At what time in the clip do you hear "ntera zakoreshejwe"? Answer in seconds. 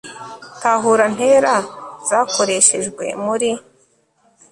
1.15-3.05